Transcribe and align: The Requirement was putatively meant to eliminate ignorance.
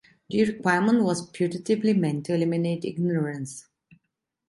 The 0.31 0.43
Requirement 0.45 1.03
was 1.03 1.31
putatively 1.31 1.95
meant 1.95 2.25
to 2.25 2.33
eliminate 2.33 2.85
ignorance. 2.85 3.67